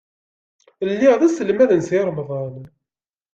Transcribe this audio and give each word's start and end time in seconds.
Lliɣ 0.89 1.13
d 1.19 1.21
aselmad 1.27 1.71
n 1.75 1.81
Si 1.87 1.99
Remḍan. 2.07 2.55